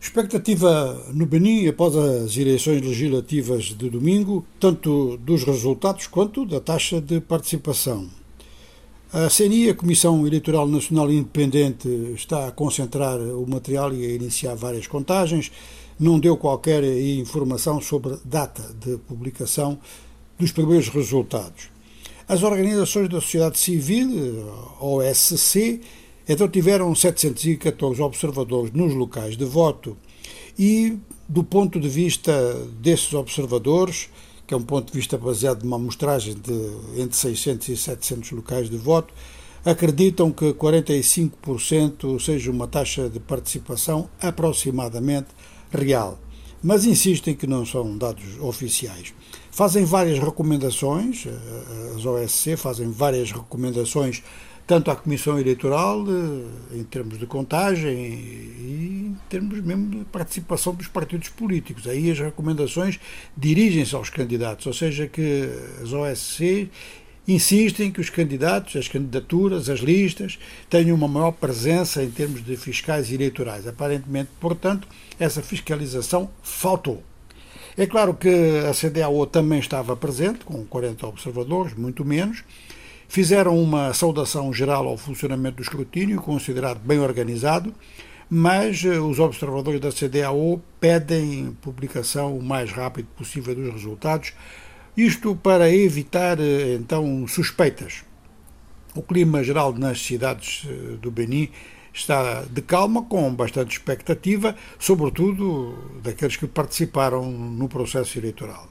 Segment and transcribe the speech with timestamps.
[0.00, 7.00] Expectativa no Benin após as eleições legislativas de domingo, tanto dos resultados quanto da taxa
[7.00, 8.08] de participação.
[9.12, 14.54] A CNI, a Comissão Eleitoral Nacional Independente, está a concentrar o material e a iniciar
[14.54, 15.50] várias contagens.
[15.98, 19.80] Não deu qualquer informação sobre data de publicação
[20.38, 21.70] dos primeiros resultados.
[22.28, 24.46] As organizações da sociedade civil,
[24.80, 25.80] OSC,
[26.28, 29.96] então tiveram 714 observadores nos locais de voto
[30.58, 34.10] e, do ponto de vista desses observadores,
[34.46, 38.68] que é um ponto de vista baseado numa amostragem de entre 600 e 700 locais
[38.68, 39.12] de voto,
[39.64, 45.28] acreditam que 45% seja uma taxa de participação aproximadamente
[45.70, 46.18] real,
[46.62, 49.12] mas insistem que não são dados oficiais.
[49.50, 51.26] Fazem várias recomendações,
[51.94, 54.22] as OSC fazem várias recomendações
[54.68, 60.74] tanto à Comissão Eleitoral, eh, em termos de contagem e em termos mesmo de participação
[60.74, 61.88] dos partidos políticos.
[61.88, 63.00] Aí as recomendações
[63.34, 65.48] dirigem-se aos candidatos, ou seja, que
[65.82, 66.68] as OSC
[67.26, 70.38] insistem que os candidatos, as candidaturas, as listas
[70.68, 73.66] tenham uma maior presença em termos de fiscais eleitorais.
[73.66, 74.86] Aparentemente, portanto,
[75.18, 77.02] essa fiscalização faltou.
[77.74, 78.28] É claro que
[78.68, 82.44] a CDAO também estava presente, com 40 observadores, muito menos,
[83.10, 87.74] Fizeram uma saudação geral ao funcionamento do escrutínio, considerado bem organizado,
[88.28, 94.34] mas eh, os observadores da CDAO pedem publicação o mais rápido possível dos resultados,
[94.94, 98.04] isto para evitar eh, então suspeitas.
[98.94, 101.48] O clima geral nas cidades eh, do Benin
[101.94, 108.68] está de calma, com bastante expectativa, sobretudo daqueles que participaram no processo eleitoral.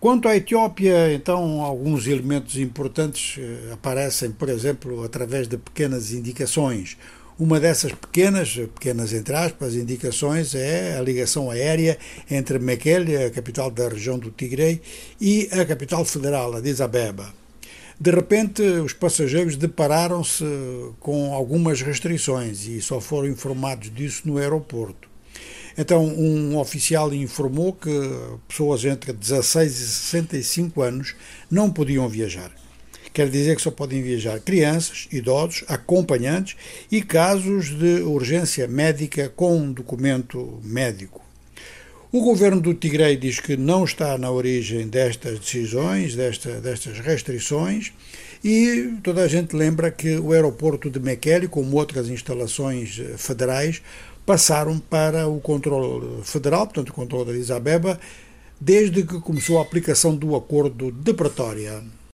[0.00, 6.96] Quanto à Etiópia, então, alguns elementos importantes eh, aparecem, por exemplo, através de pequenas indicações.
[7.36, 11.98] Uma dessas pequenas, pequenas entre aspas, indicações é a ligação aérea
[12.30, 14.80] entre Mekelle, a capital da região do Tigre,
[15.20, 17.34] e a capital federal, Addis Abeba.
[17.98, 20.44] De repente, os passageiros depararam-se
[21.00, 25.07] com algumas restrições e só foram informados disso no aeroporto.
[25.80, 27.88] Então, um oficial informou que
[28.48, 31.14] pessoas entre 16 e 65 anos
[31.48, 32.50] não podiam viajar.
[33.12, 36.56] Quer dizer que só podem viajar crianças, idosos, acompanhantes
[36.90, 41.27] e casos de urgência médica com documento médico.
[42.10, 47.92] O governo do Tigre diz que não está na origem destas decisões, desta, destas restrições,
[48.42, 53.82] e toda a gente lembra que o aeroporto de Mekelle, como outras instalações federais,
[54.24, 58.00] passaram para o controle federal, portanto, o controle da Isabeba,
[58.58, 61.82] desde que começou a aplicação do acordo de Pretória.